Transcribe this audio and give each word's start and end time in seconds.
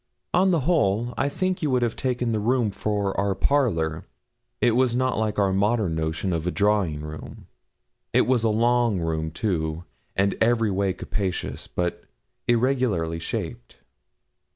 On 0.33 0.49
the 0.49 0.61
whole, 0.61 1.13
I 1.15 1.29
think 1.29 1.61
you 1.61 1.69
would 1.69 1.83
have 1.83 1.95
taken 1.95 2.31
the 2.31 2.39
room 2.39 2.71
for 2.71 3.15
our 3.19 3.35
parlour. 3.35 4.03
It 4.59 4.71
was 4.75 4.95
not 4.95 5.19
like 5.19 5.37
our 5.37 5.53
modern 5.53 5.93
notion 5.93 6.33
of 6.33 6.47
a 6.47 6.49
drawing 6.49 7.01
room. 7.01 7.45
It 8.11 8.25
was 8.25 8.43
a 8.43 8.49
long 8.49 8.99
room 8.99 9.29
too, 9.29 9.83
and 10.15 10.33
every 10.41 10.71
way 10.71 10.93
capacious, 10.93 11.67
but 11.67 12.03
irregularly 12.47 13.19
shaped. 13.19 13.77